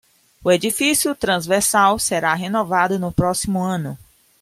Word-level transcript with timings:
O 0.43 0.51
edifício 0.51 1.13
transversal 1.13 1.99
será 1.99 2.33
renovado 2.33 2.97
no 2.97 3.11
próximo 3.11 3.61
ano 3.61 3.95